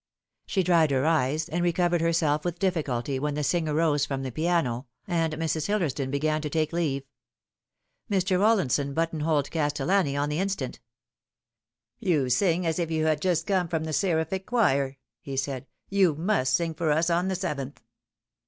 [0.47, 4.31] She dried her eyes and recovered herself with difficulty when the singer rose from the
[4.31, 5.67] piano and Mrs.
[5.67, 7.03] Hillersdon began to take leave.
[8.09, 8.39] Mr.
[8.39, 10.79] Rollinson button holed Castellani on the instant."
[12.09, 16.15] You sing as if you had just come from the seraphic choir," he said." You
[16.15, 17.83] must sing for us on the seventh."